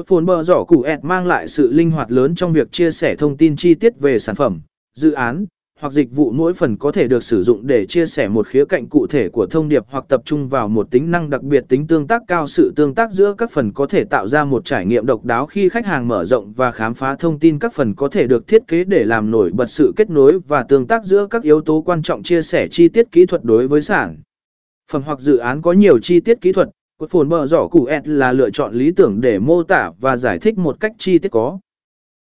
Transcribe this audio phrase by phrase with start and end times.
[0.00, 2.90] Cột phồn bờ giỏ củ ẹt mang lại sự linh hoạt lớn trong việc chia
[2.90, 4.60] sẻ thông tin chi tiết về sản phẩm,
[4.94, 5.44] dự án,
[5.80, 8.64] hoặc dịch vụ mỗi phần có thể được sử dụng để chia sẻ một khía
[8.64, 11.64] cạnh cụ thể của thông điệp hoặc tập trung vào một tính năng đặc biệt
[11.68, 14.64] tính tương tác cao sự tương tác giữa các phần có thể tạo ra một
[14.64, 17.72] trải nghiệm độc đáo khi khách hàng mở rộng và khám phá thông tin các
[17.72, 20.86] phần có thể được thiết kế để làm nổi bật sự kết nối và tương
[20.86, 23.82] tác giữa các yếu tố quan trọng chia sẻ chi tiết kỹ thuật đối với
[23.82, 24.16] sản
[24.92, 26.68] phẩm hoặc dự án có nhiều chi tiết kỹ thuật
[27.00, 30.16] Cột phồn bờ giỏ củ ẹt là lựa chọn lý tưởng để mô tả và
[30.16, 31.58] giải thích một cách chi tiết có.